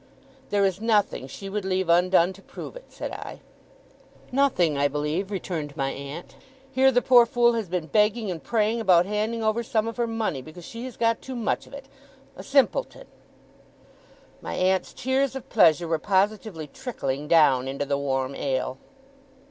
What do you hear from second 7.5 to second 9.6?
has been begging and praying about handing